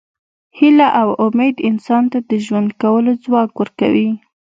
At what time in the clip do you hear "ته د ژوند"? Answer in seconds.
2.11-2.69